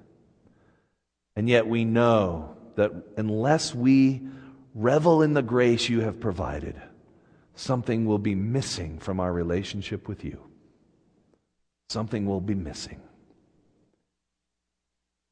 And 1.35 1.49
yet 1.49 1.67
we 1.67 1.83
know 1.83 2.55
that 2.75 2.91
unless 3.17 3.75
we 3.75 4.21
revel 4.73 5.21
in 5.21 5.33
the 5.33 5.41
grace 5.41 5.89
you 5.89 5.99
have 5.99 6.21
provided, 6.21 6.81
something 7.53 8.05
will 8.05 8.19
be 8.19 8.35
missing 8.35 8.97
from 8.97 9.19
our 9.19 9.33
relationship 9.33 10.07
with 10.07 10.23
you. 10.23 10.39
Something 11.89 12.25
will 12.25 12.39
be 12.39 12.55
missing. 12.55 13.01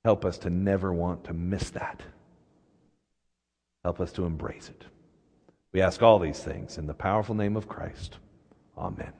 Help 0.03 0.25
us 0.25 0.37
to 0.39 0.49
never 0.49 0.91
want 0.91 1.23
to 1.25 1.33
miss 1.33 1.69
that. 1.69 2.01
Help 3.83 3.99
us 3.99 4.11
to 4.13 4.25
embrace 4.25 4.69
it. 4.69 4.85
We 5.73 5.81
ask 5.81 6.01
all 6.01 6.19
these 6.19 6.43
things 6.43 6.77
in 6.77 6.87
the 6.87 6.93
powerful 6.93 7.35
name 7.35 7.55
of 7.55 7.67
Christ. 7.67 8.17
Amen. 8.77 9.13